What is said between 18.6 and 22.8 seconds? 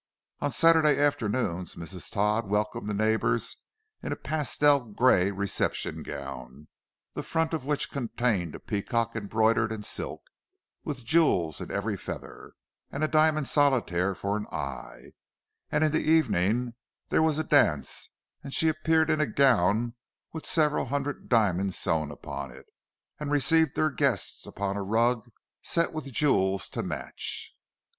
appeared in a gown with several hundred diamonds sewn upon it,